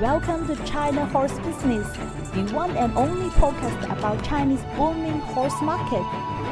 [0.00, 1.86] Welcome to China Horse Business,
[2.32, 6.00] the one and only podcast about Chinese booming horse market.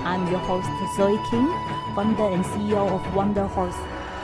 [0.05, 1.49] I'm your host Zoe King,
[1.97, 3.75] founder and CEO of Wonder Horse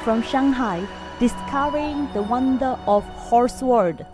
[0.04, 0.86] from Shanghai,
[1.18, 4.04] discovering the wonder of horse world.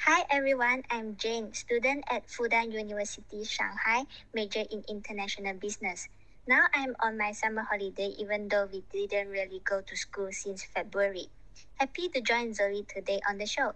[0.00, 4.02] Hi everyone, I'm Jane, student at Fudan University, Shanghai,
[4.34, 6.08] major in international business.
[6.48, 10.64] Now I'm on my summer holiday even though we didn't really go to school since
[10.64, 11.30] February.
[11.76, 13.72] Happy to join Zoe today on the show.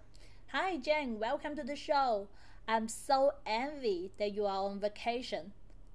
[0.48, 1.18] Hi, Jen.
[1.18, 2.28] Welcome to the show.
[2.68, 5.52] I'm so envy that you are on vacation.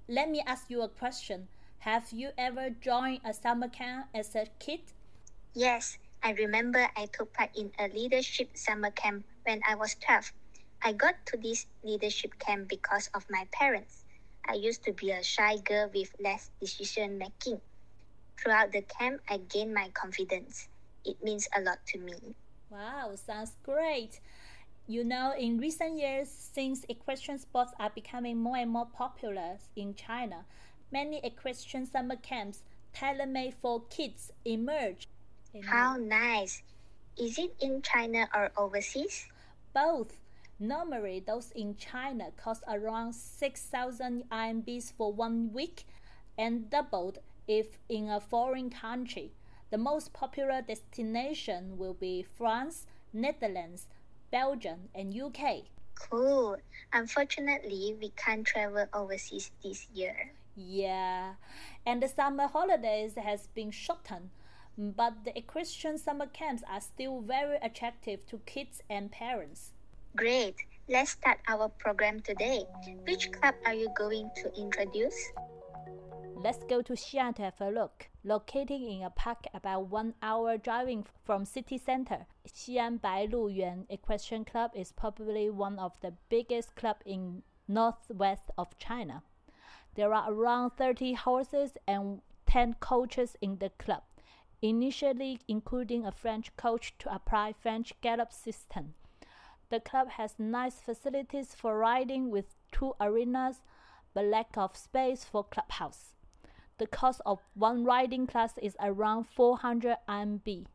[0.08, 1.48] Let me ask you a question.
[1.78, 4.80] Have you ever joined a summer camp as a kid?
[5.54, 10.32] Yes, I remember I took part in a leadership summer camp when I was 12.
[10.82, 14.04] I got to this leadership camp because of my parents.
[14.48, 17.60] I used to be a shy girl with less decision making.
[18.36, 20.68] Throughout the camp, I gained my confidence
[21.06, 22.34] it means a lot to me.
[22.70, 24.20] Wow, sounds great.
[24.86, 29.94] You know, in recent years, since equestrian sports are becoming more and more popular in
[29.94, 30.44] China,
[30.92, 35.08] many equestrian summer camps tailor-made for kids emerge.
[35.64, 36.62] How nice!
[37.16, 39.26] Is it in China or overseas?
[39.72, 40.18] Both.
[40.58, 45.86] Normally, those in China cost around 6,000 RMBs for one week
[46.38, 49.32] and doubled if in a foreign country.
[49.70, 53.86] The most popular destination will be France, Netherlands,
[54.30, 55.64] Belgium, and UK.
[55.94, 56.56] Cool.
[56.92, 60.32] Unfortunately, we can't travel overseas this year.
[60.54, 61.34] Yeah,
[61.84, 64.30] and the summer holidays has been shortened,
[64.78, 69.72] but the equestrian summer camps are still very attractive to kids and parents.
[70.16, 70.54] Great.
[70.88, 72.64] Let's start our program today.
[73.06, 75.32] Which club are you going to introduce?
[76.46, 78.08] Let's go to Xi'an to have a look.
[78.22, 84.44] Located in a park about one hour driving from city center, Xi'an Bailu Yuan Equestrian
[84.44, 89.24] Club is probably one of the biggest clubs in northwest of China.
[89.96, 94.04] There are around 30 horses and 10 coaches in the club,
[94.62, 98.94] initially including a French coach to apply French gallop system.
[99.68, 103.62] The club has nice facilities for riding with two arenas,
[104.14, 106.12] but lack of space for clubhouse.
[106.78, 110.66] The cost of one riding class is around 400 RMB.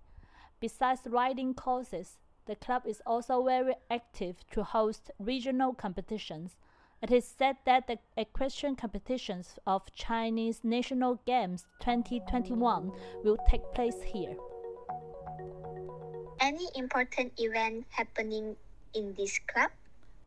[0.60, 2.18] Besides riding courses,
[2.48, 6.58] the club is also very active to host regional competitions.
[7.04, 12.92] It is said that the equestrian competitions of Chinese National Games 2021
[13.24, 14.36] will take place here.
[16.40, 18.56] Any important event happening
[18.96, 19.70] in this club?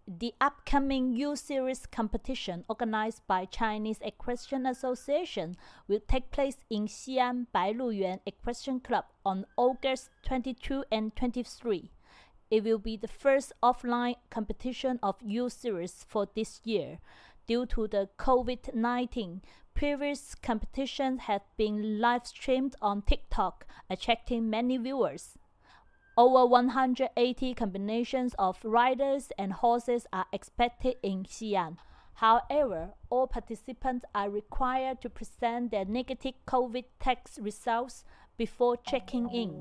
[0.07, 5.57] The upcoming U Series competition organized by Chinese Equestrian Association
[5.89, 11.91] will take place in Xi'an Bailuyuan Equestrian Club on August 22 and 23.
[12.51, 16.99] It will be the first offline competition of U Series for this year.
[17.47, 19.41] Due to the COVID 19,
[19.73, 25.39] previous competitions had been live streamed on TikTok, attracting many viewers.
[26.17, 31.77] Over 180 combinations of riders and horses are expected in Xi'an.
[32.15, 38.05] However, all participants are required to present their negative COVID test results
[38.39, 39.59] before checking in.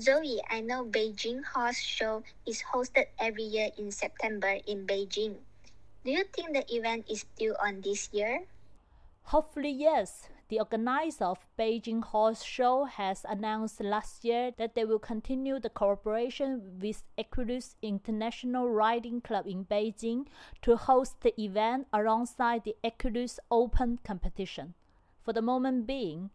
[0.00, 5.36] Zoe, I know Beijing Horse Show is hosted every year in September in Beijing.
[6.04, 8.42] Do you think the event is still on this year?
[9.30, 10.26] Hopefully, yes.
[10.50, 15.70] The organizer of Beijing Horse Show has announced last year that they will continue the
[15.70, 20.26] cooperation with Equus International Riding Club in Beijing
[20.62, 24.74] to host the event alongside the Equus Open competition.
[25.22, 26.30] For the moment being,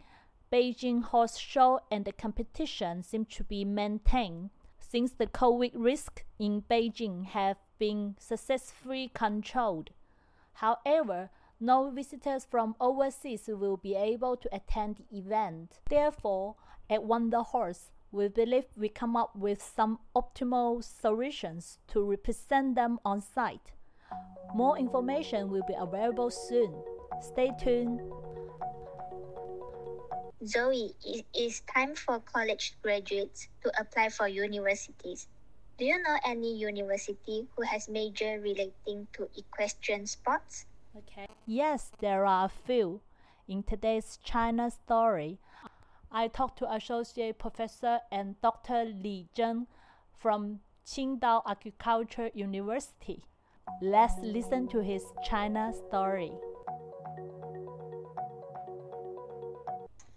[0.50, 4.50] Beijing Horse Show and the competition seem to be maintained
[4.80, 9.90] since the COVID risk in Beijing have been successfully controlled.
[10.54, 15.80] However, no visitors from overseas will be able to attend the event.
[15.90, 16.56] Therefore,
[16.90, 23.00] at Wonder Horse, we believe we come up with some optimal solutions to represent them
[23.04, 23.74] on site.
[24.54, 26.74] More information will be available soon.
[27.22, 28.02] Stay tuned.
[30.46, 35.28] Zoe, it is time for college graduates to apply for universities.
[35.78, 40.66] Do you know any university who has major relating to equestrian sports?
[40.98, 41.28] Okay.
[41.46, 43.02] Yes, there are a few.
[43.50, 45.40] In today's China story,
[46.10, 48.86] I talked to Associate Professor and Dr.
[48.86, 49.68] Li Zheng
[50.18, 53.26] from Qingdao Agriculture University.
[53.82, 56.32] Let's listen to his China story.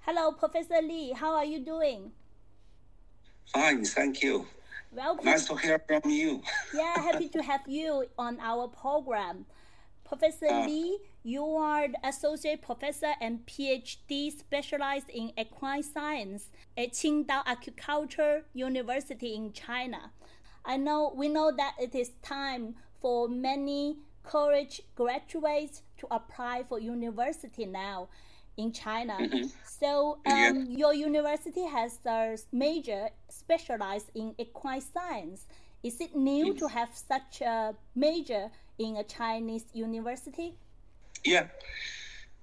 [0.06, 1.12] Hello, Professor Li.
[1.12, 2.12] How are you doing?
[3.52, 4.46] Fine, thank you.
[4.92, 5.24] Welcome.
[5.24, 6.40] Nice to hear from you.
[6.72, 9.44] yeah, happy to have you on our program.
[10.08, 17.42] Professor Uh, Li, you are associate professor and PhD specialized in equine science at Qingdao
[17.44, 20.10] Agriculture University in China.
[20.64, 26.78] I know we know that it is time for many college graduates to apply for
[26.78, 28.08] university now
[28.56, 29.18] in China.
[29.62, 30.48] So Yeah.
[30.48, 35.46] um, your university has a major specialized in equine science.
[35.82, 40.54] Is it new to have such a major in a Chinese university?
[41.24, 41.46] Yeah.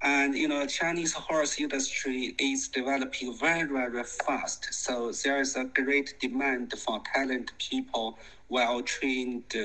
[0.02, 4.74] And you know, Chinese horse industry is developing very, very fast.
[4.74, 9.56] So there is a great demand for talented people, well-trained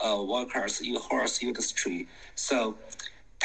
[0.00, 2.08] uh, workers in horse industry.
[2.34, 2.76] So,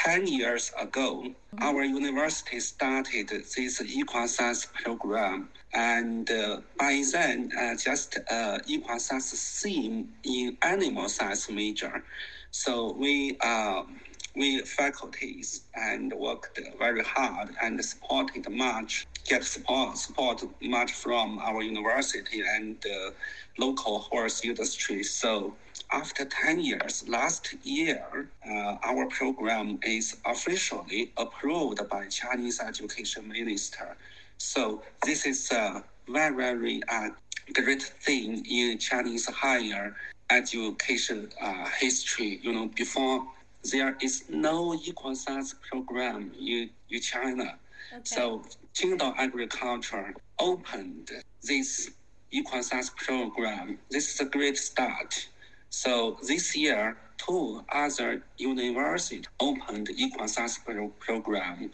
[0.03, 1.25] ten years ago,
[1.59, 3.79] our university started this
[4.27, 8.57] science program, and uh, by then, uh, just uh,
[8.97, 12.03] science theme in animal science major.
[12.51, 13.37] So we.
[13.39, 13.99] Um,
[14.33, 21.61] we faculties and worked very hard and supported much, get support, support much from our
[21.61, 23.11] university and uh,
[23.57, 25.03] local horse industry.
[25.03, 25.53] So
[25.91, 33.95] after 10 years, last year, uh, our program is officially approved by Chinese education minister.
[34.37, 37.09] So this is a very, very uh,
[37.53, 39.95] great thing in Chinese higher
[40.29, 42.39] education uh, history.
[42.41, 43.27] You know, before
[43.71, 47.55] there is no equine science program in, in China.
[47.93, 48.01] Okay.
[48.05, 51.11] So Qingdao Agriculture opened
[51.43, 51.91] this
[52.31, 53.77] equine science program.
[53.89, 55.27] This is a great start.
[55.75, 61.71] So this year, two other universities opened equine science pro- program,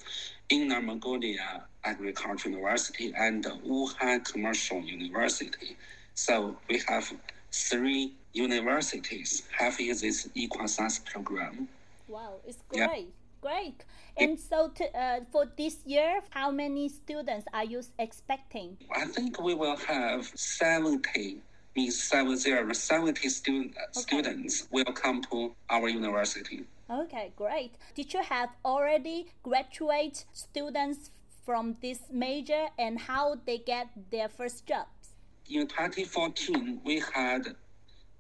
[0.49, 5.75] Inner Mongolia Agricultural University and Wuhan Commercial University.
[6.13, 7.11] So we have
[7.51, 11.67] three universities having this equine science program.
[12.07, 12.87] Wow, it's Yeah.
[12.87, 13.83] great, great.
[14.19, 18.77] And so, to, uh, for this year, how many students are you expecting?
[18.95, 21.41] I think we will have 70, means
[21.85, 26.65] 70, 70 student, students will come to our university.
[26.89, 27.75] Okay, great.
[27.95, 31.11] Did you have already graduate students
[31.45, 35.13] from this major and how they get their first jobs?
[35.49, 37.55] In 2014, we had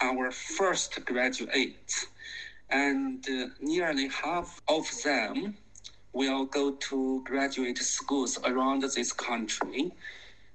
[0.01, 2.07] our first graduates,
[2.69, 5.57] and uh, nearly half of them
[6.13, 9.91] will go to graduate schools around this country.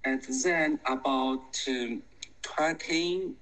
[0.04, 2.02] And then about um,
[2.42, 3.34] 20%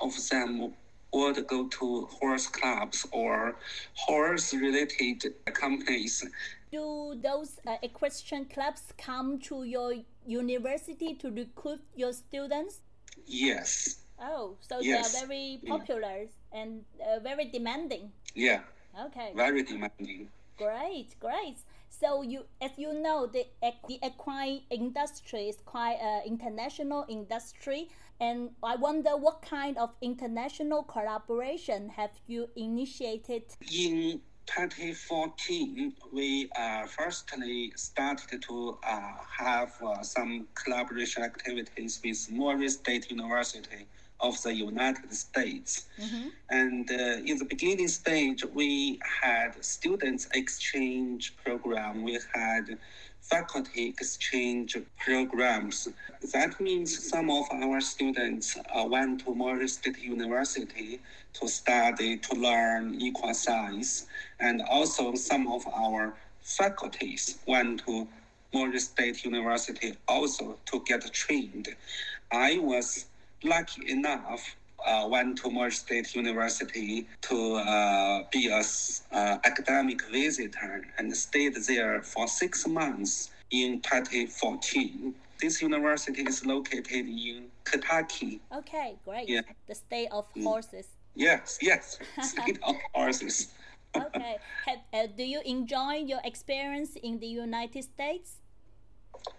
[0.00, 0.74] of them
[1.12, 3.56] would go to horse clubs or
[3.94, 6.24] horse related companies.
[6.72, 9.94] Do those uh, equestrian clubs come to your
[10.26, 12.80] university to recruit your students?
[13.26, 14.00] Yes.
[14.20, 15.12] Oh, so Yes.
[15.12, 18.10] they are very popular and uh, very demanding.
[18.34, 18.60] Yeah.
[19.06, 20.28] Okay, Very demanding.
[20.56, 21.58] Great, great.
[21.88, 23.46] So you, as you know, the
[23.88, 27.88] the equine industry is quite an international industry,
[28.20, 33.44] and I wonder what kind of international collaboration have you initiated?
[33.72, 42.68] In 2014, we uh, firstly started to uh, have uh, some collaboration activities with Murray
[42.68, 43.86] State University
[44.20, 45.86] of the United States.
[46.50, 46.94] And uh,
[47.30, 52.02] in the beginning stage, we had students exchange program.
[52.02, 52.78] We had
[53.20, 55.88] faculty exchange programs.
[56.32, 61.00] That means some of our students uh, went to Murray State University
[61.34, 64.06] to study, to learn equine science,
[64.40, 68.06] and also some of our faculties went to
[68.52, 71.68] Murray State University also to get trained.
[72.30, 73.06] I was
[73.44, 78.62] lucky enough uh, went to Murray State University to uh, be a
[79.12, 85.14] uh, academic visitor and stayed there for six months in 2014.
[85.40, 88.40] This university is located in Kentucky.
[88.54, 89.28] Okay, great.
[89.28, 89.40] Yeah.
[89.66, 90.86] The state of horses.
[91.14, 93.48] Yes, yes, state of horses.
[93.96, 94.38] Okay.
[94.66, 98.40] Have, uh, do you enjoy your experience in the United States?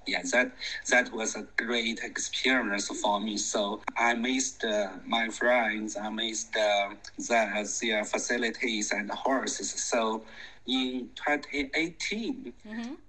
[0.08, 0.52] Yeah, that
[0.90, 3.38] that was a great experience for me.
[3.38, 9.72] So I missed uh, my friends, I missed uh, the, their facilities and horses.
[9.84, 10.24] So
[10.68, 12.54] in 2018,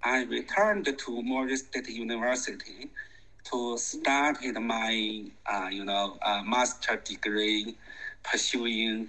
[0.03, 2.89] I returned to Murray State University
[3.51, 7.75] to start my uh, you know uh, master degree
[8.23, 9.07] pursuing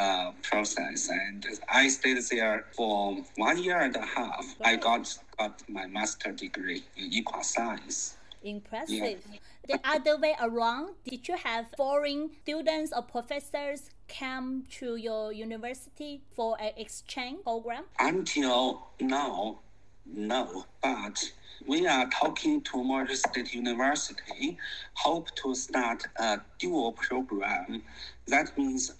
[0.00, 4.56] uh, process and I stayed there for one year and a half.
[4.64, 5.06] I got
[5.38, 8.16] got my master degree in equine science.
[8.42, 9.24] Impressive.
[9.66, 16.22] The other way around, did you have foreign students or professors come to your university
[16.34, 17.84] for an exchange program?
[17.98, 19.58] Until now,
[20.06, 20.66] no.
[20.82, 21.32] But
[21.66, 24.56] we are talking to Murray State University,
[24.94, 27.82] hope to start a dual program.
[28.26, 28.94] That means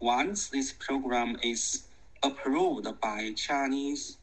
[0.00, 1.84] once this program is
[2.22, 4.16] approved by Chinese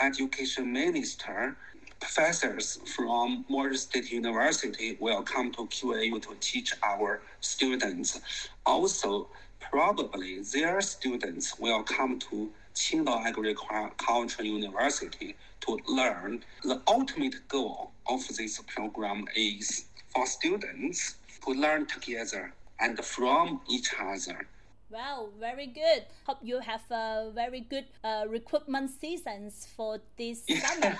[0.00, 1.56] education minister,
[2.00, 8.20] professors from Murray State University will come to QAU to teach our students.
[8.64, 9.28] Also,
[9.60, 16.42] probably their students will come to Qingdao Agricultural University to learn.
[16.64, 23.90] The ultimate goal of this program is for students to learn together and from each
[24.00, 24.46] other.
[24.90, 26.04] Wow, very good.
[26.26, 30.98] Hope you have a very good uh, recruitment seasons for this summer.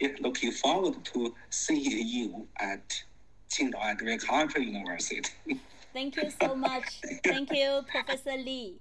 [0.00, 3.00] yeah, looking forward to seeing you at
[3.50, 5.30] Qingdao Agricultural University.
[5.92, 7.00] Thank you so much.
[7.22, 8.74] Thank you, Professor Li.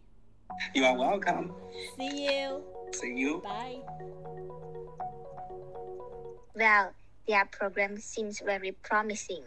[0.74, 1.54] You are welcome.
[1.98, 2.64] See you.
[2.94, 3.42] See you.
[3.44, 3.78] Bye.
[6.56, 6.94] Well,
[7.28, 9.44] their program seems very promising.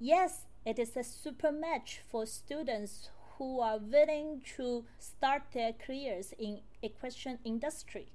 [0.00, 3.10] Yes, it is a super match for students
[3.42, 8.06] who are willing to start their careers in equestrian industry.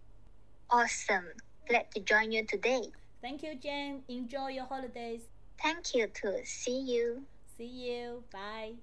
[0.70, 1.26] Awesome.
[1.68, 2.84] Glad to join you today.
[3.22, 4.04] Thank you, Jane.
[4.08, 5.24] Enjoy your holidays.
[5.62, 6.38] Thank you too.
[6.46, 7.24] See you.
[7.58, 8.24] See you.
[8.32, 8.76] Bye.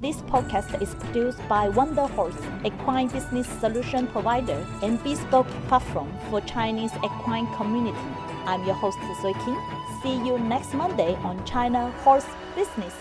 [0.00, 6.42] This podcast is produced by Wonder Horse, equine business solution provider and bespoke platform for
[6.42, 8.06] Chinese equine community.
[8.44, 9.58] I'm your host Zoe King.
[10.02, 12.92] See you next Monday on China Horse Business.